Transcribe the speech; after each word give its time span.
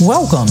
Welcome 0.00 0.48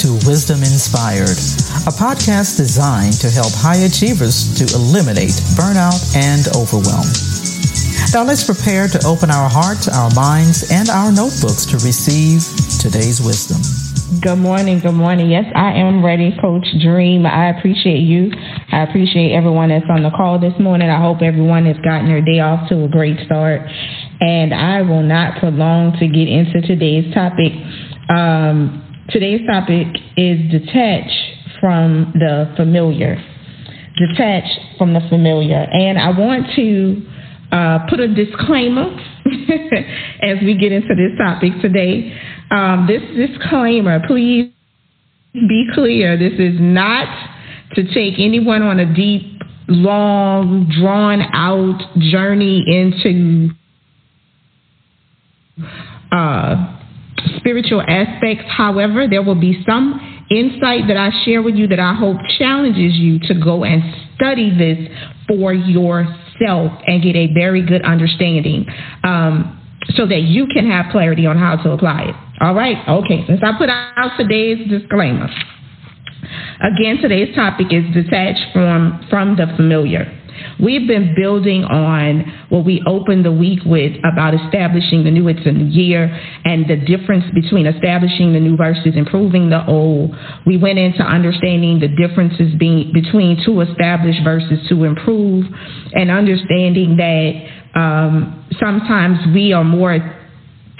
to 0.00 0.16
Wisdom 0.24 0.64
Inspired, 0.64 1.36
a 1.84 1.92
podcast 1.92 2.56
designed 2.56 3.20
to 3.20 3.28
help 3.28 3.52
high 3.52 3.84
achievers 3.84 4.56
to 4.56 4.64
eliminate 4.72 5.36
burnout 5.52 6.00
and 6.16 6.48
overwhelm. 6.56 7.04
Now 8.16 8.24
let's 8.24 8.48
prepare 8.48 8.88
to 8.88 8.98
open 9.04 9.28
our 9.28 9.52
hearts, 9.52 9.84
our 9.92 10.08
minds, 10.16 10.72
and 10.72 10.88
our 10.88 11.12
notebooks 11.12 11.68
to 11.68 11.76
receive 11.84 12.40
today's 12.80 13.20
wisdom. 13.20 13.60
Good 14.24 14.40
morning. 14.40 14.80
Good 14.80 14.96
morning. 14.96 15.28
Yes, 15.28 15.44
I 15.52 15.76
am 15.76 16.00
ready, 16.00 16.32
Coach 16.40 16.64
Dream. 16.80 17.28
I 17.28 17.52
appreciate 17.52 18.00
you. 18.00 18.32
I 18.72 18.88
appreciate 18.88 19.36
everyone 19.36 19.68
that's 19.68 19.84
on 19.92 20.08
the 20.08 20.10
call 20.16 20.40
this 20.40 20.56
morning. 20.56 20.88
I 20.88 21.04
hope 21.04 21.20
everyone 21.20 21.68
has 21.68 21.76
gotten 21.84 22.08
their 22.08 22.24
day 22.24 22.40
off 22.40 22.66
to 22.70 22.84
a 22.84 22.88
great 22.88 23.20
start. 23.28 23.60
And 24.24 24.54
I 24.54 24.80
will 24.80 25.02
not 25.04 25.36
prolong 25.36 25.92
to 26.00 26.08
get 26.08 26.32
into 26.32 26.64
today's 26.64 27.12
topic. 27.12 27.52
Um, 28.08 29.06
today's 29.10 29.40
topic 29.46 29.88
is 30.16 30.50
detach 30.50 31.10
from 31.60 32.12
the 32.14 32.52
familiar. 32.56 33.16
Detach 33.96 34.44
from 34.76 34.92
the 34.92 35.00
familiar. 35.08 35.66
And 35.70 35.98
I 35.98 36.10
want 36.10 36.46
to 36.56 37.06
uh, 37.52 37.78
put 37.88 38.00
a 38.00 38.08
disclaimer 38.08 38.90
as 40.22 40.38
we 40.42 40.56
get 40.58 40.72
into 40.72 40.94
this 40.94 41.16
topic 41.18 41.52
today. 41.62 42.18
Um, 42.50 42.86
this 42.86 43.02
disclaimer, 43.28 44.06
please 44.06 44.52
be 45.32 45.66
clear. 45.72 46.18
This 46.18 46.38
is 46.38 46.56
not 46.60 47.08
to 47.74 47.84
take 47.94 48.14
anyone 48.18 48.62
on 48.62 48.80
a 48.80 48.94
deep, 48.94 49.40
long, 49.68 50.70
drawn 50.78 51.22
out 51.32 51.80
journey 51.98 52.62
into 52.66 53.50
uh, 56.12 56.73
spiritual 57.36 57.82
aspects. 57.82 58.44
However, 58.48 59.06
there 59.08 59.22
will 59.22 59.40
be 59.40 59.62
some 59.66 60.00
insight 60.30 60.88
that 60.88 60.96
I 60.96 61.10
share 61.24 61.42
with 61.42 61.54
you 61.54 61.66
that 61.68 61.80
I 61.80 61.94
hope 61.94 62.16
challenges 62.38 62.94
you 62.94 63.18
to 63.20 63.34
go 63.34 63.64
and 63.64 63.82
study 64.16 64.50
this 64.56 64.88
for 65.28 65.52
yourself 65.52 66.72
and 66.86 67.02
get 67.02 67.16
a 67.16 67.32
very 67.34 67.64
good 67.64 67.82
understanding 67.82 68.66
um, 69.02 69.60
so 69.94 70.06
that 70.06 70.22
you 70.22 70.46
can 70.46 70.70
have 70.70 70.86
clarity 70.90 71.26
on 71.26 71.36
how 71.38 71.56
to 71.56 71.70
apply 71.72 72.02
it. 72.04 72.14
All 72.40 72.54
right? 72.54 72.76
Okay, 72.88 73.24
since 73.26 73.40
I 73.42 73.56
put 73.56 73.68
out 73.68 74.16
today's 74.18 74.68
disclaimer. 74.68 75.28
Again, 76.60 76.98
today's 77.00 77.34
topic 77.34 77.66
is 77.70 77.84
detached 77.92 78.52
from, 78.52 79.06
from 79.10 79.36
the 79.36 79.46
familiar. 79.56 80.10
We've 80.60 80.86
been 80.86 81.14
building 81.14 81.64
on 81.64 82.46
what 82.48 82.64
we 82.64 82.82
opened 82.86 83.24
the 83.24 83.32
week 83.32 83.60
with 83.64 83.92
about 84.04 84.34
establishing 84.34 85.04
the 85.04 85.10
new. 85.10 85.28
It's 85.28 85.46
a 85.46 85.52
new 85.52 85.66
year 85.66 86.04
and 86.44 86.68
the 86.68 86.76
difference 86.76 87.24
between 87.34 87.66
establishing 87.66 88.32
the 88.32 88.40
new 88.40 88.56
versus 88.56 88.94
improving 88.94 89.50
the 89.50 89.66
old. 89.66 90.14
We 90.46 90.56
went 90.56 90.78
into 90.78 91.02
understanding 91.02 91.80
the 91.80 91.88
differences 91.88 92.54
being 92.58 92.92
between 92.92 93.44
to 93.44 93.60
establish 93.60 94.16
versus 94.22 94.58
to 94.68 94.84
improve 94.84 95.46
and 95.92 96.10
understanding 96.10 96.96
that 96.96 97.78
um, 97.78 98.46
sometimes 98.60 99.18
we 99.34 99.52
are 99.52 99.64
more 99.64 100.23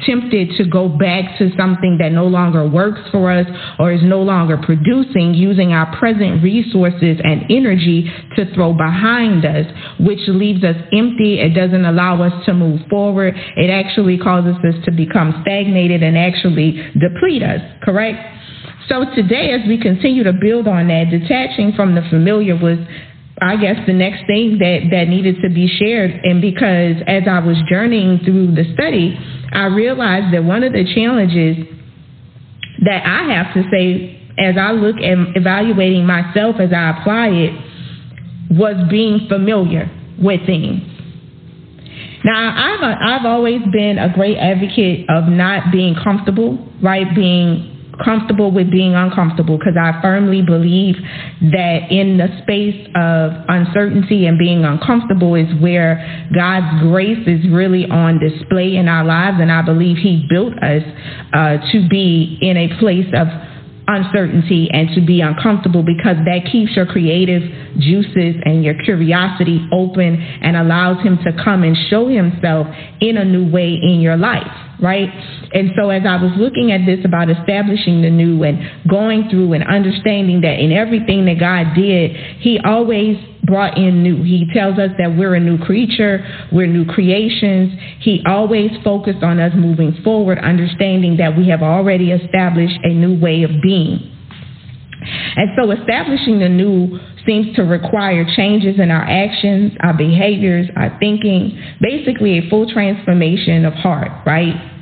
tempted 0.07 0.57
to 0.57 0.65
go 0.65 0.89
back 0.89 1.39
to 1.39 1.51
something 1.57 1.99
that 2.01 2.13
no 2.13 2.27
longer 2.27 2.69
works 2.69 3.01
for 3.11 3.31
us 3.31 3.47
or 3.79 3.93
is 3.93 4.03
no 4.03 4.23
longer 4.23 4.57
producing 4.59 5.35
using 5.35 5.73
our 5.73 5.97
present 5.99 6.43
resources 6.43 7.19
and 7.23 7.45
energy 7.51 8.11
to 8.37 8.53
throw 8.55 8.73
behind 8.73 9.45
us, 9.45 9.67
which 10.01 10.21
leaves 10.29 10.65
us 10.65 10.77
empty. 10.93 11.41
It 11.41 11.55
doesn't 11.55 11.85
allow 11.85 12.23
us 12.23 12.45
to 12.47 12.55
move 12.55 12.81
forward. 12.89 13.35
It 13.57 13.71
actually 13.71 14.19
causes 14.19 14.57
us 14.67 14.85
to 14.85 14.91
become 14.91 15.43
stagnated 15.43 16.03
and 16.03 16.17
actually 16.17 16.73
deplete 16.99 17.43
us, 17.43 17.61
correct? 17.83 18.19
So 18.89 19.05
today, 19.15 19.53
as 19.53 19.67
we 19.67 19.81
continue 19.81 20.25
to 20.25 20.33
build 20.33 20.69
on 20.69 20.89
that, 20.89 21.11
detaching 21.11 21.73
from 21.73 21.95
the 21.95 22.03
familiar 22.11 22.55
was 22.55 22.79
I 23.41 23.57
guess 23.57 23.77
the 23.87 23.93
next 23.93 24.27
thing 24.27 24.59
that, 24.59 24.89
that 24.91 25.09
needed 25.09 25.37
to 25.43 25.51
be 25.51 25.67
shared. 25.67 26.13
And 26.23 26.41
because 26.41 27.03
as 27.07 27.25
I 27.29 27.41
was 27.41 27.57
journeying 27.69 28.21
through 28.25 28.55
the 28.55 28.65
study, 28.75 29.19
I 29.53 29.67
realized 29.67 30.33
that 30.35 30.45
one 30.45 30.63
of 30.63 30.73
the 30.73 30.85
challenges 30.95 31.67
that 32.85 33.05
I 33.05 33.35
have 33.35 33.55
to 33.55 33.63
say 33.71 34.21
as 34.39 34.57
I 34.59 34.73
look 34.73 34.97
at 34.97 35.37
evaluating 35.37 36.07
myself 36.07 36.57
as 36.61 36.73
I 36.73 36.99
apply 36.99 37.29
it 37.29 37.53
was 38.51 38.77
being 38.91 39.27
familiar 39.29 39.91
with 40.19 40.45
things. 40.47 40.83
Now, 42.25 42.55
I've, 42.57 43.21
I've 43.21 43.27
always 43.27 43.61
been 43.71 43.99
a 43.99 44.13
great 44.13 44.39
advocate 44.39 45.07
of 45.11 45.29
not 45.29 45.71
being 45.71 45.95
comfortable, 45.95 46.59
right? 46.83 47.15
Being 47.15 47.74
comfortable 48.03 48.51
with 48.51 48.71
being 48.71 48.95
uncomfortable 48.95 49.59
because 49.59 49.77
I 49.81 50.01
firmly 50.03 50.43
believe 50.43 50.97
that 51.53 51.91
in 51.91 52.19
the 52.19 52.29
space 52.43 52.89
of 52.95 53.33
uncertainty 53.49 54.27
and 54.27 54.39
being 54.39 54.65
uncomfortable 54.65 55.35
is 55.35 55.49
where 55.61 56.01
God's 56.35 56.83
grace 56.83 57.27
is 57.27 57.49
really 57.51 57.87
on 57.87 58.19
display 58.19 58.77
in 58.77 58.89
our 58.89 59.05
lives. 59.05 59.39
And 59.41 59.53
I 59.53 59.63
believe 59.63 59.99
He 59.99 60.27
built 60.29 60.55
us 60.63 60.83
uh, 61.33 61.59
to 61.73 61.89
be 61.89 62.39
in 62.41 62.57
a 62.57 62.79
place 62.79 63.09
of 63.15 63.29
uncertainty 63.87 64.69
and 64.73 64.89
to 64.95 65.05
be 65.05 65.21
uncomfortable 65.21 65.83
because 65.83 66.17
that 66.25 66.49
keeps 66.51 66.75
your 66.75 66.87
creative 66.87 67.43
juices 67.79 68.35
and 68.45 68.65
your 68.65 68.75
curiosity 68.83 69.61
open 69.73 70.17
and 70.17 70.57
allows 70.57 71.03
him 71.05 71.19
to 71.19 71.31
come 71.45 71.63
and 71.63 71.77
show 71.91 72.09
himself 72.09 72.67
in 73.03 73.19
a 73.19 73.25
new 73.27 73.51
way 73.53 73.75
in 73.75 74.01
your 74.01 74.17
life 74.17 74.51
right? 74.81 75.09
And 75.55 75.71
so 75.77 75.91
as 75.91 76.03
I 76.05 76.17
was 76.17 76.33
looking 76.37 76.73
at 76.73 76.85
this 76.85 77.05
about 77.05 77.31
establishing 77.31 78.03
the 78.03 78.11
new 78.11 78.43
and 78.43 78.59
going 78.91 79.31
through 79.31 79.53
and 79.53 79.63
understanding 79.63 80.41
that 80.41 80.59
in 80.59 80.73
everything 80.73 81.25
that 81.27 81.39
God 81.39 81.75
did, 81.75 82.11
He 82.41 82.59
always 82.59 83.17
brought 83.45 83.79
in 83.79 84.03
new. 84.03 84.23
He 84.25 84.47
tells 84.53 84.79
us 84.79 84.91
that 84.99 85.17
we're 85.17 85.35
a 85.35 85.41
new 85.41 85.59
creature, 85.59 86.27
we're 86.51 86.67
new 86.67 86.85
creations. 86.85 87.79
He 88.01 88.23
always 88.27 88.71
focused 88.83 89.23
on 89.23 89.39
us 89.39 89.53
moving 89.55 89.95
forward, 90.03 90.39
understanding 90.39 91.19
that 91.19 91.37
we 91.37 91.49
have 91.51 91.63
already 91.63 92.11
established 92.11 92.79
a 92.83 92.89
new 92.89 93.19
way 93.21 93.45
of 93.45 93.51
being. 93.63 94.11
And 95.37 95.51
so 95.57 95.71
establishing 95.71 96.39
the 96.39 96.49
new 96.49 96.99
seems 97.27 97.55
to 97.57 97.63
require 97.63 98.25
changes 98.35 98.81
in 98.81 98.91
our 98.91 99.03
actions, 99.03 99.73
our 99.81 99.95
behaviors, 99.95 100.69
our 100.77 100.97
thinking, 100.99 101.61
basically 101.81 102.39
a 102.39 102.51
full 102.51 102.69
transformation 102.71 103.65
of 103.65 103.75
heart, 103.75 104.11
right? 104.27 104.74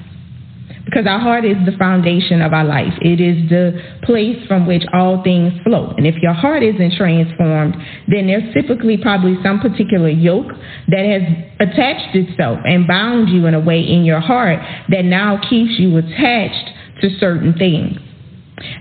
Because 0.84 1.06
our 1.06 1.18
heart 1.18 1.44
is 1.44 1.56
the 1.64 1.76
foundation 1.78 2.42
of 2.42 2.52
our 2.52 2.64
life. 2.64 2.92
It 3.00 3.20
is 3.20 3.48
the 3.48 3.80
place 4.02 4.36
from 4.48 4.66
which 4.66 4.82
all 4.92 5.22
things 5.22 5.52
flow. 5.62 5.94
And 5.96 6.06
if 6.06 6.16
your 6.16 6.32
heart 6.32 6.62
isn't 6.62 6.94
transformed, 6.96 7.76
then 8.08 8.26
there's 8.26 8.52
typically 8.52 8.96
probably 8.96 9.36
some 9.42 9.60
particular 9.60 10.08
yoke 10.08 10.50
that 10.88 11.06
has 11.06 11.22
attached 11.60 12.16
itself 12.16 12.58
and 12.64 12.86
bound 12.86 13.28
you 13.28 13.46
in 13.46 13.54
a 13.54 13.60
way 13.60 13.80
in 13.80 14.04
your 14.04 14.20
heart 14.20 14.58
that 14.88 15.04
now 15.04 15.40
keeps 15.48 15.78
you 15.78 15.96
attached 15.98 16.70
to 17.00 17.10
certain 17.18 17.54
things. 17.54 17.98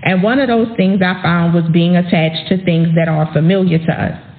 And 0.02 0.22
one 0.22 0.38
of 0.38 0.48
those 0.48 0.68
things 0.76 1.00
I 1.02 1.22
found 1.22 1.54
was 1.54 1.64
being 1.72 1.96
attached 1.96 2.48
to 2.48 2.64
things 2.64 2.88
that 2.96 3.08
are 3.08 3.32
familiar 3.32 3.78
to 3.78 3.92
us. 3.92 4.31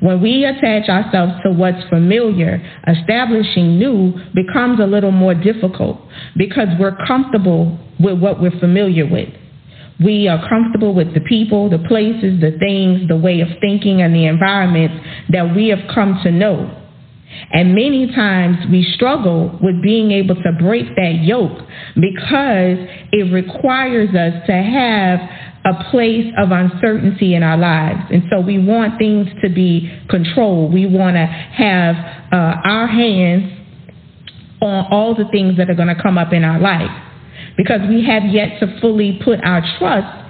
When 0.00 0.20
we 0.20 0.44
attach 0.44 0.88
ourselves 0.88 1.34
to 1.44 1.52
what's 1.52 1.82
familiar, 1.88 2.60
establishing 2.86 3.78
new 3.78 4.12
becomes 4.34 4.80
a 4.80 4.86
little 4.86 5.12
more 5.12 5.34
difficult 5.34 6.00
because 6.36 6.68
we're 6.78 6.96
comfortable 7.06 7.78
with 8.00 8.18
what 8.18 8.40
we're 8.40 8.58
familiar 8.58 9.06
with. 9.06 9.28
We 10.04 10.26
are 10.26 10.48
comfortable 10.48 10.92
with 10.92 11.14
the 11.14 11.20
people, 11.20 11.70
the 11.70 11.78
places, 11.78 12.40
the 12.40 12.56
things, 12.58 13.08
the 13.08 13.16
way 13.16 13.40
of 13.40 13.48
thinking, 13.60 14.02
and 14.02 14.14
the 14.14 14.26
environments 14.26 15.06
that 15.30 15.54
we 15.54 15.68
have 15.68 15.88
come 15.94 16.20
to 16.24 16.32
know. 16.32 16.80
And 17.52 17.74
many 17.74 18.12
times 18.14 18.58
we 18.70 18.84
struggle 18.94 19.58
with 19.62 19.82
being 19.82 20.10
able 20.10 20.34
to 20.36 20.52
break 20.58 20.86
that 20.96 21.20
yoke 21.22 21.58
because 21.94 22.78
it 23.12 23.32
requires 23.32 24.10
us 24.14 24.46
to 24.46 24.52
have 24.52 25.20
a 25.64 25.90
place 25.90 26.30
of 26.38 26.50
uncertainty 26.50 27.34
in 27.34 27.42
our 27.42 27.56
lives. 27.56 28.00
And 28.10 28.24
so 28.30 28.40
we 28.40 28.58
want 28.58 28.98
things 28.98 29.28
to 29.42 29.48
be 29.48 29.90
controlled. 30.10 30.72
We 30.72 30.86
want 30.86 31.16
to 31.16 31.24
have 31.24 31.96
uh, 32.32 32.60
our 32.64 32.86
hands 32.86 33.50
on 34.60 34.86
all 34.90 35.14
the 35.14 35.24
things 35.30 35.56
that 35.56 35.70
are 35.70 35.74
going 35.74 35.94
to 35.94 36.00
come 36.00 36.18
up 36.18 36.32
in 36.32 36.44
our 36.44 36.58
life 36.58 36.90
because 37.56 37.80
we 37.88 38.04
have 38.04 38.24
yet 38.26 38.60
to 38.60 38.80
fully 38.80 39.20
put 39.24 39.42
our 39.44 39.62
trust 39.78 40.24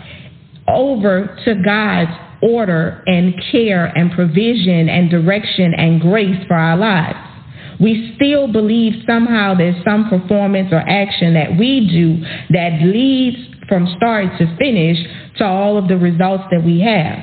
over 0.68 1.36
to 1.44 1.54
God's 1.64 2.12
order 2.42 3.02
and 3.06 3.34
care 3.50 3.86
and 3.86 4.12
provision 4.12 4.88
and 4.88 5.10
direction 5.10 5.72
and 5.74 6.00
grace 6.00 6.44
for 6.46 6.54
our 6.54 6.76
lives. 6.76 7.18
We 7.80 8.12
still 8.16 8.52
believe 8.52 9.02
somehow 9.06 9.54
there's 9.54 9.82
some 9.84 10.08
performance 10.08 10.68
or 10.72 10.78
action 10.78 11.34
that 11.34 11.58
we 11.58 11.88
do 11.88 12.18
that 12.50 12.80
leads 12.82 13.53
from 13.68 13.86
start 13.96 14.38
to 14.38 14.56
finish 14.56 14.98
to 15.38 15.44
all 15.44 15.76
of 15.76 15.88
the 15.88 15.96
results 15.96 16.44
that 16.50 16.62
we 16.64 16.80
have. 16.80 17.18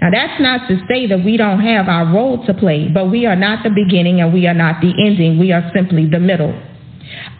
Now, 0.00 0.10
that's 0.12 0.40
not 0.40 0.68
to 0.68 0.78
say 0.88 1.06
that 1.06 1.24
we 1.24 1.36
don't 1.36 1.60
have 1.60 1.88
our 1.88 2.12
role 2.12 2.44
to 2.46 2.54
play, 2.54 2.88
but 2.92 3.10
we 3.10 3.26
are 3.26 3.36
not 3.36 3.62
the 3.62 3.70
beginning 3.70 4.20
and 4.20 4.32
we 4.32 4.46
are 4.46 4.54
not 4.54 4.80
the 4.80 4.92
ending. 5.06 5.38
We 5.38 5.52
are 5.52 5.70
simply 5.74 6.06
the 6.06 6.20
middle. 6.20 6.52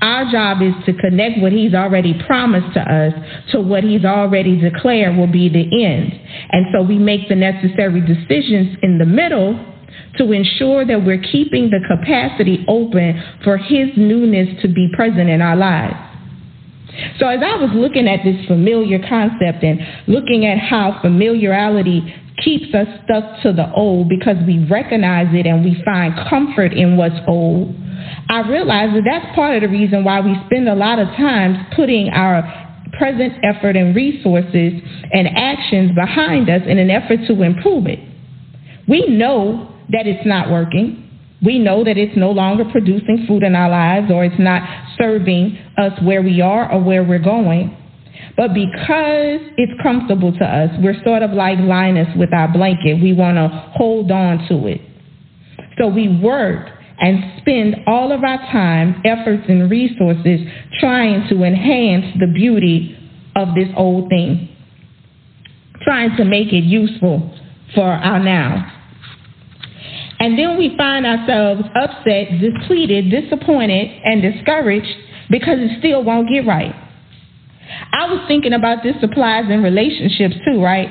Our 0.00 0.31
job 0.31 0.62
is 0.62 0.75
to 0.87 0.93
connect 0.93 1.41
what 1.41 1.52
He's 1.52 1.75
already 1.75 2.14
promised 2.26 2.75
to 2.75 2.81
us 2.81 3.12
to 3.52 3.61
what 3.61 3.85
He's 3.85 4.05
already 4.05 4.61
declared 4.61 5.17
will 5.17 5.31
be 5.31 5.49
the 5.49 5.85
end. 5.85 6.12
And 6.50 6.67
so 6.73 6.82
we 6.82 6.99
make 6.99 7.29
the 7.29 7.35
necessary 7.35 8.00
decisions 8.00 8.76
in 8.82 8.99
the 8.99 9.06
middle 9.06 9.58
to 10.19 10.32
ensure 10.32 10.85
that 10.85 11.05
we're 11.05 11.23
keeping 11.23 11.70
the 11.70 11.81
capacity 11.88 12.64
open 12.69 13.23
for 13.43 13.56
His 13.56 13.88
newness 13.97 14.61
to 14.62 14.69
be 14.69 14.88
present 14.94 15.29
in 15.29 15.43
our 15.43 15.56
lives. 15.56 16.13
So, 17.19 17.26
as 17.29 17.41
I 17.43 17.56
was 17.56 17.70
looking 17.75 18.08
at 18.08 18.25
this 18.25 18.46
familiar 18.46 18.99
concept 19.08 19.62
and 19.62 19.81
looking 20.06 20.46
at 20.46 20.58
how 20.58 20.99
familiarity 21.02 22.14
keeps 22.43 22.75
us 22.75 22.87
stuck 23.05 23.43
to 23.43 23.52
the 23.52 23.73
old 23.73 24.08
because 24.08 24.37
we 24.46 24.67
recognize 24.67 25.29
it 25.35 25.46
and 25.46 25.64
we 25.64 25.81
find 25.85 26.14
comfort 26.29 26.73
in 26.73 26.96
what's 26.96 27.19
old, 27.26 27.75
I 28.29 28.41
realized 28.49 28.96
that 28.96 29.02
that's 29.05 29.35
part 29.35 29.56
of 29.56 29.62
the 29.62 29.69
reason 29.69 30.05
why 30.05 30.20
we 30.20 30.35
spend 30.46 30.69
a 30.69 30.75
lot 30.75 30.99
of 30.99 31.08
times 31.17 31.58
putting 31.76 32.11
our 32.11 32.43
present 32.99 33.35
effort 33.43 33.76
and 33.76 33.94
resources 33.94 34.73
and 35.12 35.29
actions 35.37 35.93
behind 35.94 36.49
us 36.49 36.62
in 36.67 36.79
an 36.79 36.90
effort 36.90 37.20
to 37.26 37.43
improve 37.43 37.87
it. 37.87 37.99
We 38.88 39.06
know 39.08 39.75
that 39.90 40.06
it's 40.06 40.26
not 40.26 40.50
working. 40.50 41.04
We 41.44 41.58
know 41.58 41.85
that 41.85 41.99
it's 41.99 42.17
no 42.17 42.31
longer 42.31 42.64
producing 42.64 43.25
food 43.29 43.43
in 43.43 43.55
our 43.55 43.69
lives 43.69 44.11
or 44.11 44.25
it's 44.25 44.38
not 44.38 44.62
serving 44.99 45.58
us 45.76 45.93
where 46.02 46.23
we 46.23 46.41
are 46.41 46.70
or 46.70 46.82
where 46.82 47.05
we're 47.05 47.19
going. 47.19 47.76
But 48.37 48.55
because 48.55 49.41
it's 49.56 49.81
comfortable 49.82 50.32
to 50.32 50.44
us, 50.44 50.70
we're 50.81 51.00
sort 51.05 51.23
of 51.23 51.32
like 51.32 51.58
Linus 51.58 52.08
with 52.17 52.32
our 52.32 52.49
blanket. 52.52 53.02
We 53.02 53.12
want 53.12 53.37
to 53.37 53.49
hold 53.76 54.11
on 54.11 54.46
to 54.49 54.67
it. 54.67 54.81
So 55.79 55.88
we 55.88 56.08
work 56.19 56.69
and 56.99 57.41
spend 57.41 57.76
all 57.87 58.12
of 58.12 58.23
our 58.23 58.38
time, 58.52 59.02
efforts, 59.05 59.44
and 59.49 59.70
resources 59.70 60.40
trying 60.79 61.29
to 61.29 61.43
enhance 61.43 62.17
the 62.19 62.29
beauty 62.32 62.97
of 63.37 63.55
this 63.55 63.69
old 63.76 64.08
thing, 64.08 64.49
trying 65.82 66.17
to 66.17 66.25
make 66.25 66.52
it 66.52 66.64
useful 66.64 67.37
for 67.75 67.85
our 67.85 68.20
now. 68.20 68.70
And 70.20 70.38
then 70.38 70.56
we 70.56 70.76
find 70.76 71.06
ourselves 71.06 71.62
upset, 71.75 72.40
depleted, 72.40 73.11
disappointed, 73.11 74.00
and 74.05 74.22
discouraged 74.22 74.96
because 75.31 75.58
it 75.58 75.78
still 75.78 76.05
won't 76.05 76.28
get 76.28 76.46
right. 76.46 76.75
I 77.93 78.06
was 78.06 78.25
thinking 78.28 78.52
about 78.52 78.82
this 78.82 78.96
applies 79.02 79.50
in 79.50 79.62
relationships 79.62 80.37
too, 80.46 80.62
right? 80.62 80.88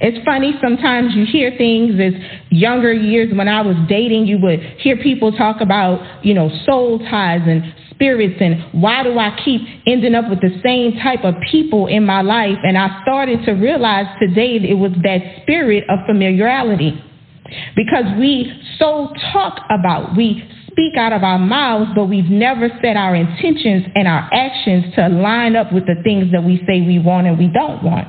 It's 0.00 0.24
funny 0.24 0.54
sometimes 0.60 1.14
you 1.14 1.24
hear 1.26 1.54
things 1.56 1.94
as 2.00 2.12
younger 2.50 2.92
years 2.92 3.32
when 3.34 3.48
I 3.48 3.62
was 3.62 3.76
dating, 3.88 4.26
you 4.26 4.38
would 4.42 4.60
hear 4.78 4.96
people 4.96 5.32
talk 5.32 5.60
about, 5.60 6.24
you 6.24 6.34
know, 6.34 6.50
soul 6.66 6.98
ties 6.98 7.42
and 7.46 7.72
spirits 7.90 8.36
and 8.40 8.82
why 8.82 9.02
do 9.02 9.18
I 9.18 9.38
keep 9.44 9.60
ending 9.86 10.14
up 10.14 10.28
with 10.28 10.40
the 10.40 10.58
same 10.64 10.98
type 11.00 11.24
of 11.24 11.34
people 11.50 11.86
in 11.86 12.04
my 12.04 12.22
life? 12.22 12.56
And 12.62 12.76
I 12.76 13.00
started 13.02 13.44
to 13.44 13.52
realize 13.52 14.06
today 14.18 14.56
it 14.56 14.78
was 14.78 14.92
that 15.02 15.42
spirit 15.42 15.84
of 15.88 15.98
familiarity. 16.06 17.02
Because 17.76 18.04
we 18.18 18.52
so 18.78 19.12
talk 19.32 19.60
about, 19.70 20.16
we 20.16 20.42
speak 20.70 20.96
out 20.96 21.12
of 21.12 21.22
our 21.22 21.38
mouths, 21.38 21.90
but 21.94 22.06
we've 22.06 22.30
never 22.30 22.68
set 22.82 22.96
our 22.96 23.14
intentions 23.14 23.86
and 23.94 24.06
our 24.06 24.28
actions 24.32 24.94
to 24.94 25.08
line 25.08 25.56
up 25.56 25.72
with 25.72 25.86
the 25.86 25.96
things 26.04 26.32
that 26.32 26.44
we 26.44 26.58
say 26.66 26.80
we 26.80 26.98
want 26.98 27.26
and 27.26 27.38
we 27.38 27.48
don't 27.48 27.82
want. 27.82 28.08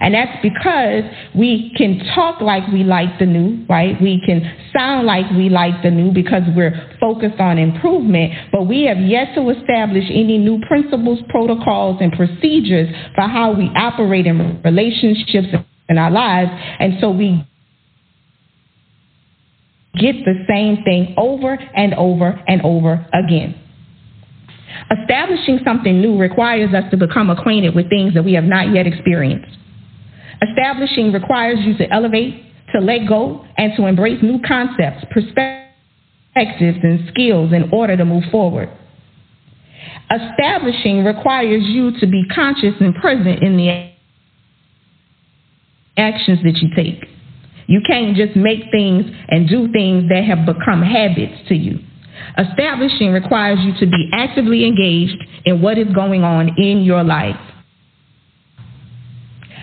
And 0.00 0.14
that's 0.14 0.40
because 0.42 1.04
we 1.34 1.72
can 1.76 2.00
talk 2.14 2.40
like 2.40 2.66
we 2.72 2.82
like 2.82 3.18
the 3.18 3.26
new, 3.26 3.64
right? 3.68 4.00
We 4.00 4.22
can 4.24 4.40
sound 4.74 5.06
like 5.06 5.30
we 5.32 5.48
like 5.48 5.82
the 5.82 5.90
new 5.90 6.12
because 6.12 6.42
we're 6.54 6.96
focused 6.98 7.40
on 7.40 7.58
improvement, 7.58 8.32
but 8.52 8.66
we 8.66 8.84
have 8.84 8.98
yet 8.98 9.34
to 9.34 9.50
establish 9.50 10.04
any 10.08 10.38
new 10.38 10.60
principles, 10.66 11.20
protocols, 11.28 11.98
and 12.00 12.12
procedures 12.12 12.88
for 13.14 13.28
how 13.28 13.52
we 13.52 13.66
operate 13.76 14.26
in 14.26 14.62
relationships 14.62 15.48
in 15.88 15.98
our 15.98 16.10
lives. 16.10 16.50
And 16.80 16.94
so 17.00 17.10
we 17.10 17.46
get 19.98 20.16
the 20.24 20.44
same 20.48 20.82
thing 20.84 21.14
over 21.16 21.54
and 21.54 21.94
over 21.94 22.42
and 22.46 22.62
over 22.62 23.06
again. 23.12 23.60
Establishing 25.00 25.60
something 25.64 26.00
new 26.00 26.18
requires 26.18 26.72
us 26.74 26.84
to 26.90 26.96
become 26.96 27.30
acquainted 27.30 27.74
with 27.74 27.88
things 27.88 28.14
that 28.14 28.24
we 28.24 28.34
have 28.34 28.44
not 28.44 28.72
yet 28.72 28.86
experienced. 28.86 29.56
Establishing 30.42 31.12
requires 31.12 31.58
you 31.60 31.76
to 31.78 31.90
elevate, 31.92 32.44
to 32.72 32.80
let 32.80 33.08
go, 33.08 33.44
and 33.56 33.72
to 33.76 33.86
embrace 33.86 34.22
new 34.22 34.40
concepts, 34.46 35.04
perspectives, 35.10 36.78
and 36.82 37.08
skills 37.08 37.52
in 37.52 37.70
order 37.72 37.96
to 37.96 38.04
move 38.04 38.24
forward. 38.30 38.70
Establishing 40.10 41.04
requires 41.04 41.62
you 41.64 41.98
to 41.98 42.06
be 42.06 42.24
conscious 42.34 42.74
and 42.80 42.94
present 42.96 43.42
in 43.42 43.56
the 43.56 43.90
actions 45.96 46.38
that 46.44 46.56
you 46.56 46.68
take. 46.76 47.15
You 47.66 47.80
can't 47.86 48.16
just 48.16 48.36
make 48.36 48.70
things 48.70 49.04
and 49.28 49.48
do 49.48 49.70
things 49.72 50.08
that 50.08 50.24
have 50.24 50.46
become 50.46 50.82
habits 50.82 51.48
to 51.48 51.54
you. 51.54 51.80
Establishing 52.38 53.12
requires 53.12 53.58
you 53.60 53.72
to 53.80 53.86
be 53.86 54.08
actively 54.12 54.66
engaged 54.66 55.22
in 55.44 55.60
what 55.60 55.78
is 55.78 55.88
going 55.94 56.22
on 56.22 56.50
in 56.58 56.82
your 56.82 57.02
life. 57.02 57.36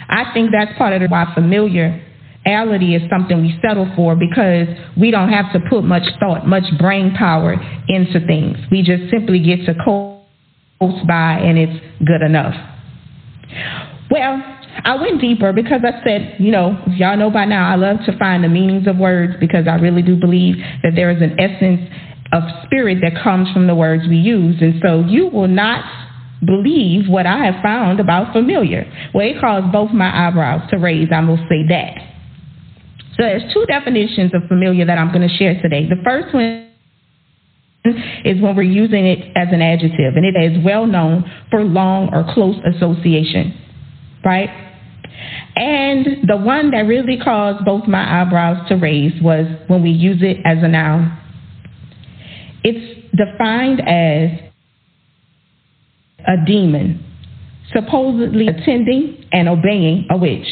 I 0.09 0.31
think 0.33 0.51
that's 0.51 0.77
part 0.77 0.93
of 0.93 1.09
why 1.09 1.31
familiarity 1.33 2.95
is 2.95 3.09
something 3.09 3.41
we 3.41 3.57
settle 3.65 3.91
for 3.95 4.15
because 4.15 4.67
we 4.97 5.11
don't 5.11 5.29
have 5.29 5.51
to 5.53 5.59
put 5.69 5.83
much 5.83 6.03
thought, 6.19 6.45
much 6.45 6.65
brain 6.77 7.13
power 7.15 7.53
into 7.87 8.25
things. 8.25 8.57
We 8.69 8.83
just 8.83 9.09
simply 9.09 9.39
get 9.39 9.65
to 9.65 9.73
coast 9.83 11.07
by 11.07 11.39
and 11.39 11.57
it's 11.57 11.85
good 12.05 12.21
enough. 12.21 12.55
Well, 14.11 14.43
I 14.83 14.95
went 14.95 15.21
deeper 15.21 15.53
because 15.53 15.81
I 15.83 16.03
said, 16.03 16.35
you 16.39 16.51
know, 16.51 16.81
y'all 16.87 17.17
know 17.17 17.29
by 17.29 17.45
now, 17.45 17.71
I 17.71 17.75
love 17.75 17.97
to 18.05 18.17
find 18.17 18.43
the 18.43 18.49
meanings 18.49 18.87
of 18.87 18.97
words 18.97 19.33
because 19.39 19.67
I 19.67 19.75
really 19.75 20.01
do 20.01 20.15
believe 20.19 20.57
that 20.83 20.93
there 20.95 21.11
is 21.11 21.21
an 21.21 21.39
essence 21.39 21.81
of 22.31 22.43
spirit 22.65 22.99
that 23.01 23.21
comes 23.23 23.51
from 23.51 23.67
the 23.67 23.75
words 23.75 24.03
we 24.07 24.17
use. 24.17 24.57
And 24.61 24.81
so 24.83 25.01
you 25.01 25.27
will 25.27 25.47
not 25.47 25.85
believe 26.45 27.07
what 27.07 27.25
I 27.25 27.45
have 27.45 27.63
found 27.63 27.99
about 27.99 28.33
familiar. 28.33 28.91
Well, 29.13 29.27
it 29.27 29.39
caused 29.39 29.71
both 29.71 29.91
my 29.91 30.27
eyebrows 30.27 30.69
to 30.71 30.77
raise, 30.77 31.09
I 31.13 31.23
will 31.23 31.37
say 31.37 31.67
that. 31.69 31.97
So 33.15 33.23
there's 33.23 33.53
two 33.53 33.65
definitions 33.67 34.31
of 34.33 34.41
familiar 34.47 34.85
that 34.85 34.97
I'm 34.97 35.09
going 35.13 35.27
to 35.27 35.35
share 35.35 35.61
today. 35.61 35.87
The 35.87 36.01
first 36.03 36.33
one 36.33 36.71
is 38.25 38.41
when 38.41 38.55
we're 38.55 38.63
using 38.63 39.05
it 39.05 39.19
as 39.35 39.49
an 39.51 39.61
adjective, 39.61 40.15
and 40.15 40.25
it 40.25 40.35
is 40.35 40.63
well 40.65 40.87
known 40.87 41.29
for 41.51 41.63
long 41.63 42.09
or 42.13 42.33
close 42.33 42.55
association, 42.75 43.53
right? 44.23 44.49
And 45.55 46.27
the 46.27 46.37
one 46.37 46.71
that 46.71 46.81
really 46.81 47.17
caused 47.17 47.65
both 47.65 47.87
my 47.87 48.21
eyebrows 48.21 48.67
to 48.69 48.75
raise 48.75 49.21
was 49.21 49.45
when 49.67 49.83
we 49.83 49.91
use 49.91 50.21
it 50.21 50.37
as 50.45 50.57
a 50.63 50.67
noun. 50.67 51.17
It's 52.63 53.07
defined 53.15 53.81
as 53.81 54.39
a 56.25 56.45
demon, 56.45 57.03
supposedly 57.73 58.47
attending 58.47 59.25
and 59.31 59.47
obeying 59.47 60.07
a 60.09 60.17
witch, 60.17 60.47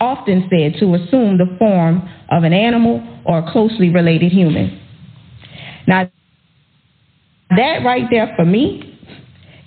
often 0.00 0.48
said 0.50 0.78
to 0.80 0.94
assume 0.94 1.38
the 1.38 1.56
form 1.58 2.08
of 2.30 2.44
an 2.44 2.52
animal 2.52 3.02
or 3.24 3.38
a 3.38 3.52
closely 3.52 3.90
related 3.90 4.30
human. 4.30 4.80
Now, 5.86 6.10
that 7.50 7.84
right 7.84 8.04
there 8.10 8.32
for 8.36 8.44
me, 8.44 8.92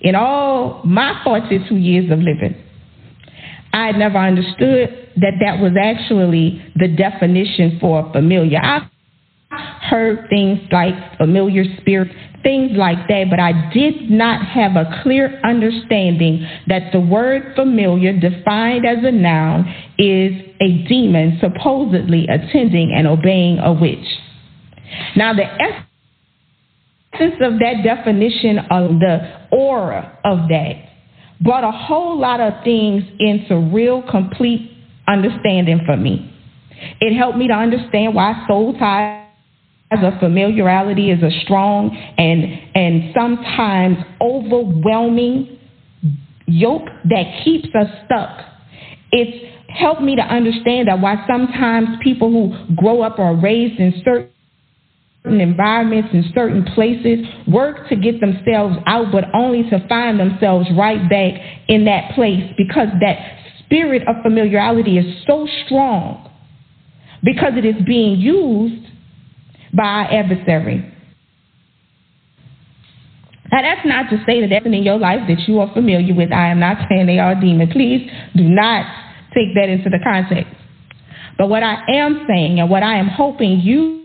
in 0.00 0.14
all 0.14 0.82
my 0.84 1.20
42 1.24 1.74
years 1.76 2.10
of 2.10 2.18
living, 2.20 2.56
I 3.72 3.86
had 3.86 3.96
never 3.96 4.18
understood 4.18 5.10
that 5.16 5.34
that 5.40 5.60
was 5.60 5.72
actually 5.80 6.62
the 6.76 6.88
definition 6.88 7.78
for 7.80 8.10
familiar. 8.12 8.58
I 8.58 8.88
heard 9.50 10.28
things 10.28 10.60
like 10.70 10.94
familiar 11.18 11.64
spirit, 11.80 12.08
things 12.42 12.72
like 12.76 13.08
that, 13.08 13.26
but 13.30 13.38
I 13.38 13.70
did 13.72 14.10
not 14.10 14.44
have 14.46 14.76
a 14.76 15.00
clear 15.02 15.40
understanding 15.44 16.46
that 16.68 16.92
the 16.92 17.00
word 17.00 17.52
familiar, 17.54 18.18
defined 18.18 18.86
as 18.86 18.98
a 19.02 19.12
noun, 19.12 19.66
is 19.98 20.32
a 20.60 20.86
demon 20.88 21.38
supposedly 21.40 22.26
attending 22.28 22.92
and 22.96 23.06
obeying 23.06 23.58
a 23.58 23.72
witch. 23.72 24.06
Now, 25.16 25.34
the 25.34 25.44
essence 25.44 27.36
of 27.40 27.58
that 27.58 27.82
definition, 27.84 28.58
of 28.70 28.98
the 29.00 29.48
aura 29.52 30.18
of 30.24 30.48
that, 30.48 30.89
brought 31.40 31.64
a 31.64 31.70
whole 31.70 32.18
lot 32.18 32.40
of 32.40 32.62
things 32.64 33.02
into 33.18 33.56
real 33.72 34.02
complete 34.10 34.70
understanding 35.08 35.80
for 35.86 35.96
me. 35.96 36.30
It 37.00 37.16
helped 37.16 37.38
me 37.38 37.48
to 37.48 37.54
understand 37.54 38.14
why 38.14 38.44
soul 38.46 38.74
ties 38.78 39.26
of 39.90 40.18
familiarity 40.20 41.10
is 41.10 41.22
a 41.22 41.30
strong 41.42 41.96
and 42.16 42.44
and 42.74 43.12
sometimes 43.14 43.98
overwhelming 44.20 45.58
yoke 46.46 46.86
that 47.08 47.42
keeps 47.44 47.68
us 47.74 47.88
stuck. 48.06 48.38
It's 49.12 49.46
helped 49.68 50.02
me 50.02 50.16
to 50.16 50.22
understand 50.22 50.88
that 50.88 51.00
why 51.00 51.24
sometimes 51.26 51.88
people 52.02 52.30
who 52.30 52.74
grow 52.74 53.02
up 53.02 53.18
or 53.18 53.36
raised 53.36 53.78
in 53.80 54.02
certain 54.04 54.30
environments 55.24 56.10
in 56.12 56.24
certain 56.34 56.64
places, 56.74 57.26
work 57.46 57.88
to 57.88 57.96
get 57.96 58.20
themselves 58.20 58.76
out, 58.86 59.12
but 59.12 59.24
only 59.34 59.68
to 59.70 59.86
find 59.88 60.18
themselves 60.18 60.68
right 60.76 61.08
back 61.10 61.34
in 61.68 61.84
that 61.84 62.14
place 62.14 62.52
because 62.56 62.88
that 63.00 63.18
spirit 63.64 64.02
of 64.08 64.16
familiarity 64.22 64.98
is 64.98 65.24
so 65.26 65.46
strong 65.64 66.26
because 67.22 67.52
it 67.56 67.64
is 67.64 67.76
being 67.86 68.18
used 68.18 68.86
by 69.74 69.84
our 69.84 70.12
adversary. 70.12 70.86
Now, 73.52 73.62
that's 73.62 73.86
not 73.86 74.08
to 74.10 74.22
say 74.26 74.40
that 74.40 74.52
everything 74.52 74.78
in 74.78 74.84
your 74.84 74.98
life 74.98 75.20
that 75.28 75.48
you 75.48 75.58
are 75.58 75.72
familiar 75.74 76.14
with, 76.14 76.32
I 76.32 76.48
am 76.48 76.60
not 76.60 76.88
saying 76.88 77.06
they 77.06 77.18
are 77.18 77.34
demons. 77.34 77.72
Please 77.72 78.08
do 78.36 78.44
not 78.44 78.86
take 79.34 79.54
that 79.54 79.68
into 79.68 79.90
the 79.90 79.98
context. 80.02 80.54
But 81.36 81.48
what 81.48 81.62
I 81.62 81.82
am 81.88 82.26
saying 82.28 82.60
and 82.60 82.70
what 82.70 82.82
I 82.82 82.96
am 82.96 83.08
hoping 83.08 83.60
you 83.60 83.99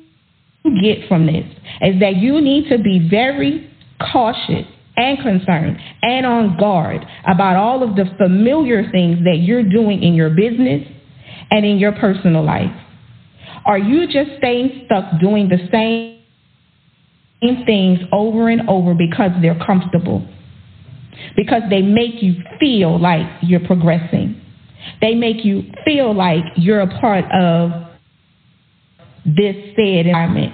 get 0.81 1.07
from 1.07 1.25
this 1.25 1.45
is 1.81 1.99
that 1.99 2.17
you 2.17 2.41
need 2.41 2.69
to 2.69 2.77
be 2.77 3.07
very 3.09 3.69
cautious 4.11 4.65
and 4.97 5.17
concerned 5.19 5.77
and 6.01 6.25
on 6.25 6.57
guard 6.57 7.05
about 7.27 7.55
all 7.55 7.83
of 7.83 7.95
the 7.95 8.05
familiar 8.17 8.89
things 8.91 9.19
that 9.25 9.39
you're 9.39 9.63
doing 9.63 10.01
in 10.03 10.13
your 10.13 10.29
business 10.29 10.87
and 11.51 11.65
in 11.65 11.77
your 11.77 11.91
personal 11.93 12.43
life. 12.43 12.71
Are 13.65 13.77
you 13.77 14.05
just 14.07 14.37
staying 14.37 14.83
stuck 14.85 15.19
doing 15.19 15.49
the 15.49 15.57
same 15.71 16.21
things 17.65 17.99
over 18.11 18.49
and 18.49 18.69
over 18.69 18.93
because 18.93 19.31
they're 19.41 19.59
comfortable? 19.65 20.25
Because 21.35 21.63
they 21.69 21.81
make 21.81 22.21
you 22.21 22.35
feel 22.59 22.99
like 22.99 23.25
you're 23.41 23.65
progressing. 23.65 24.41
They 25.01 25.15
make 25.15 25.43
you 25.43 25.63
feel 25.83 26.13
like 26.13 26.43
you're 26.55 26.81
a 26.81 26.99
part 26.99 27.25
of 27.31 27.71
this 29.25 29.55
said 29.75 30.05
environment. 30.05 30.53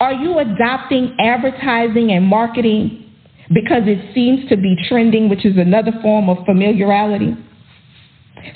Are 0.00 0.12
you 0.12 0.38
adopting 0.38 1.16
advertising 1.18 2.10
and 2.12 2.24
marketing 2.24 3.12
because 3.54 3.82
it 3.86 4.14
seems 4.14 4.48
to 4.48 4.56
be 4.56 4.76
trending, 4.88 5.28
which 5.28 5.44
is 5.46 5.56
another 5.56 5.92
form 6.02 6.28
of 6.28 6.44
familiarity? 6.44 7.34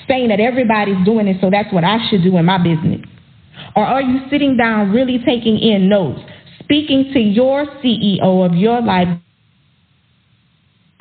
Saying 0.07 0.29
that 0.29 0.39
everybody's 0.39 1.03
doing 1.05 1.27
it, 1.27 1.37
so 1.41 1.49
that's 1.49 1.71
what 1.73 1.83
I 1.83 1.97
should 2.09 2.23
do 2.23 2.37
in 2.37 2.45
my 2.45 2.57
business. 2.57 3.01
Or 3.75 3.85
are 3.85 4.01
you 4.01 4.21
sitting 4.29 4.57
down 4.57 4.91
really 4.91 5.19
taking 5.25 5.59
in 5.59 5.89
notes, 5.89 6.21
speaking 6.63 7.11
to 7.13 7.19
your 7.19 7.65
CEO 7.83 8.45
of 8.45 8.55
your 8.55 8.81
life, 8.81 9.07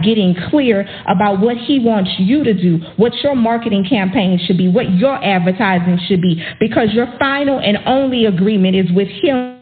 getting 0.02 0.34
clear 0.50 0.86
about 1.06 1.40
what 1.40 1.56
he 1.56 1.78
wants 1.78 2.10
you 2.18 2.44
to 2.44 2.54
do, 2.54 2.78
what 2.96 3.12
your 3.22 3.34
marketing 3.34 3.86
campaign 3.88 4.38
should 4.46 4.58
be, 4.58 4.68
what 4.68 4.90
your 4.92 5.22
advertising 5.24 5.98
should 6.06 6.22
be, 6.22 6.42
because 6.58 6.88
your 6.92 7.06
final 7.18 7.60
and 7.60 7.78
only 7.86 8.26
agreement 8.26 8.76
is 8.76 8.86
with 8.92 9.08
him 9.22 9.60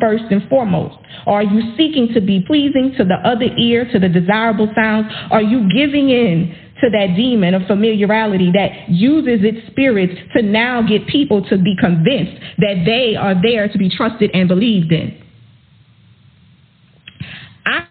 first 0.00 0.24
and 0.30 0.48
foremost? 0.48 0.96
Are 1.26 1.42
you 1.42 1.74
seeking 1.76 2.08
to 2.14 2.20
be 2.20 2.42
pleasing 2.46 2.94
to 2.98 3.04
the 3.04 3.16
other 3.24 3.46
ear, 3.58 3.88
to 3.92 3.98
the 3.98 4.08
desirable 4.08 4.70
sounds? 4.74 5.06
Are 5.30 5.42
you 5.42 5.68
giving 5.74 6.10
in 6.10 6.54
to 6.80 6.90
that 6.90 7.16
demon 7.16 7.54
of 7.54 7.62
familiarity 7.66 8.50
that 8.52 8.88
uses 8.88 9.44
its 9.44 9.66
spirits 9.68 10.14
to 10.36 10.42
now 10.42 10.82
get 10.82 11.06
people 11.06 11.44
to 11.48 11.58
be 11.58 11.74
convinced 11.78 12.40
that 12.58 12.82
they 12.84 13.16
are 13.16 13.34
there 13.40 13.68
to 13.68 13.78
be 13.78 13.90
trusted 13.90 14.30
and 14.34 14.48
believed 14.48 14.92
in? 14.92 15.22
I, 17.66 17.86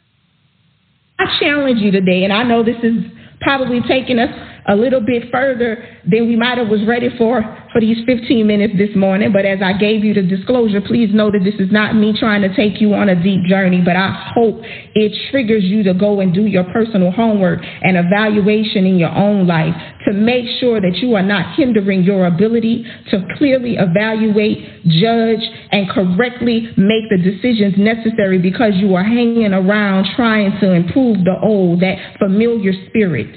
I 1.19 1.37
challenge 1.39 1.79
you 1.79 1.91
today, 1.91 2.23
and 2.23 2.33
I 2.33 2.43
know 2.43 2.63
this 2.63 2.77
is 2.83 2.93
probably 3.41 3.81
taking 3.87 4.19
us 4.19 4.29
a 4.67 4.75
little 4.75 5.01
bit 5.01 5.31
further 5.31 5.83
than 6.05 6.27
we 6.27 6.35
might 6.35 6.57
have 6.57 6.67
was 6.67 6.83
ready 6.85 7.09
for 7.17 7.41
for 7.71 7.81
these 7.81 7.97
15 8.05 8.45
minutes 8.45 8.73
this 8.77 8.95
morning. 8.95 9.31
But 9.31 9.45
as 9.45 9.59
I 9.61 9.73
gave 9.73 10.03
you 10.03 10.13
the 10.13 10.23
disclosure, 10.23 10.81
please 10.81 11.13
know 11.13 11.31
that 11.31 11.41
this 11.43 11.55
is 11.55 11.71
not 11.71 11.95
me 11.95 12.17
trying 12.17 12.41
to 12.41 12.53
take 12.55 12.81
you 12.81 12.93
on 12.93 13.09
a 13.09 13.15
deep 13.21 13.45
journey, 13.45 13.81
but 13.83 13.95
I 13.95 14.31
hope 14.33 14.59
it 14.61 15.13
triggers 15.31 15.63
you 15.63 15.83
to 15.83 15.93
go 15.93 16.19
and 16.19 16.33
do 16.33 16.45
your 16.45 16.65
personal 16.65 17.11
homework 17.11 17.59
and 17.63 17.97
evaluation 17.97 18.85
in 18.85 18.97
your 18.97 19.11
own 19.11 19.47
life 19.47 19.75
to 20.07 20.13
make 20.13 20.45
sure 20.59 20.81
that 20.81 20.97
you 20.97 21.15
are 21.15 21.23
not 21.23 21.55
hindering 21.55 22.03
your 22.03 22.25
ability 22.25 22.85
to 23.11 23.25
clearly 23.37 23.75
evaluate, 23.77 24.83
judge, 24.87 25.43
and 25.71 25.89
correctly 25.89 26.69
make 26.77 27.09
the 27.09 27.17
decisions 27.17 27.75
necessary 27.77 28.39
because 28.39 28.73
you 28.75 28.95
are 28.95 29.03
hanging 29.03 29.53
around 29.53 30.07
trying 30.15 30.57
to 30.59 30.71
improve 30.73 31.17
the 31.23 31.35
old, 31.43 31.81
that 31.81 32.17
familiar 32.19 32.71
spirit 32.89 33.35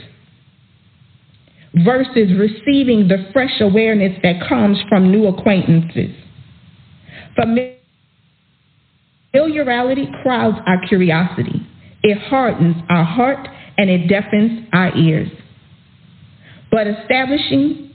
versus 1.75 2.31
receiving 2.37 3.09
the 3.09 3.29
fresh 3.33 3.61
awareness 3.61 4.19
that 4.23 4.47
comes 4.49 4.79
from 4.89 5.11
new 5.11 5.27
acquaintances. 5.27 6.15
Familiarity 9.33 10.09
crowds 10.23 10.59
our 10.67 10.87
curiosity. 10.89 11.67
It 12.03 12.19
hardens 12.19 12.77
our 12.89 13.05
heart 13.05 13.49
and 13.79 13.89
it 13.89 14.09
deafens 14.09 14.67
our 14.73 14.97
ears. 14.97 15.31
But 16.71 16.87
establishing 16.87 17.95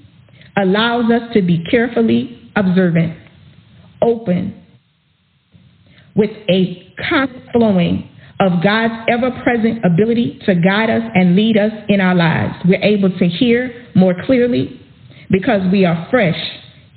allows 0.57 1.11
us 1.11 1.33
to 1.33 1.41
be 1.41 1.63
carefully 1.69 2.51
observant, 2.55 3.17
open, 4.01 4.61
with 6.15 6.31
a 6.49 6.93
constant 7.09 7.43
flowing 7.51 8.09
of 8.39 8.63
God's 8.63 8.93
ever 9.09 9.31
present 9.43 9.83
ability 9.85 10.39
to 10.45 10.55
guide 10.55 10.89
us 10.89 11.03
and 11.13 11.35
lead 11.35 11.57
us 11.57 11.71
in 11.87 12.01
our 12.01 12.15
lives. 12.15 12.55
We're 12.65 12.83
able 12.83 13.17
to 13.17 13.27
hear 13.27 13.87
more 13.95 14.13
clearly 14.25 14.81
because 15.29 15.61
we 15.71 15.85
are 15.85 16.07
fresh 16.09 16.39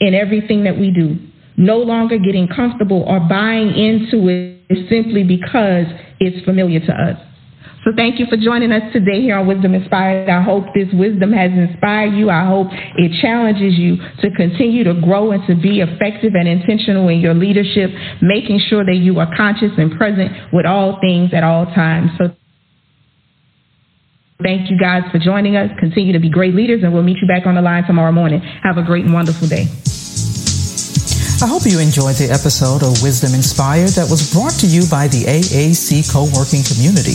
in 0.01 0.15
everything 0.15 0.65
that 0.65 0.79
we 0.79 0.91
do, 0.91 1.17
no 1.57 1.79
longer 1.79 2.19
getting 2.19 2.49
comfortable 2.49 3.03
or 3.03 3.21
buying 3.21 3.69
into 3.75 4.29
it 4.29 4.89
simply 4.89 5.25
because 5.25 5.87
it's 6.21 6.45
familiar 6.45 6.81
to 6.81 6.93
us. 6.93 7.19
So 7.89 7.95
thank 7.97 8.21
you 8.21 8.27
for 8.29 8.37
joining 8.37 8.71
us 8.71 8.83
today 8.93 9.23
here 9.23 9.39
on 9.39 9.47
Wisdom 9.47 9.73
Inspired. 9.73 10.29
I 10.29 10.43
hope 10.43 10.67
this 10.75 10.93
wisdom 10.93 11.33
has 11.33 11.51
inspired 11.51 12.13
you. 12.13 12.29
I 12.29 12.45
hope 12.45 12.67
it 12.71 13.19
challenges 13.23 13.79
you 13.79 13.97
to 14.21 14.29
continue 14.37 14.85
to 14.85 14.93
grow 15.01 15.33
and 15.33 15.41
to 15.47 15.55
be 15.55 15.81
effective 15.81 16.35
and 16.35 16.47
intentional 16.47 17.09
in 17.09 17.21
your 17.21 17.33
leadership, 17.33 17.89
making 18.21 18.61
sure 18.69 18.85
that 18.85 18.97
you 18.97 19.19
are 19.21 19.35
conscious 19.35 19.73
and 19.79 19.97
present 19.97 20.53
with 20.53 20.67
all 20.67 21.01
things 21.01 21.33
at 21.33 21.43
all 21.43 21.65
times. 21.65 22.11
So 22.19 22.37
thank 24.43 24.69
you 24.71 24.79
guys 24.79 25.05
for 25.11 25.19
joining 25.19 25.57
us. 25.57 25.71
Continue 25.81 26.13
to 26.13 26.21
be 26.21 26.29
great 26.29 26.55
leaders, 26.55 26.83
and 26.85 26.93
we'll 26.93 27.03
meet 27.03 27.17
you 27.23 27.27
back 27.27 27.47
on 27.47 27.55
the 27.55 27.63
line 27.63 27.85
tomorrow 27.85 28.13
morning. 28.13 28.43
Have 28.65 28.77
a 28.77 28.83
great 28.83 29.07
and 29.07 29.15
wonderful 29.15 29.49
day. 29.49 29.65
I 31.39 31.47
hope 31.47 31.63
you 31.71 31.79
enjoyed 31.79 32.19
the 32.19 32.35
episode 32.35 32.83
of 32.83 32.99
Wisdom 32.99 33.31
Inspired 33.31 33.95
that 33.95 34.11
was 34.11 34.35
brought 34.35 34.59
to 34.59 34.67
you 34.67 34.83
by 34.91 35.07
the 35.07 35.23
AAC 35.23 36.11
Co-working 36.11 36.67
Community, 36.67 37.15